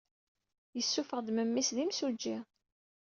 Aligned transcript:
Yessuffeɣ-d 0.77 1.27
memmi-s 1.31 1.69
d 1.75 1.77
imsujji. 1.83 2.37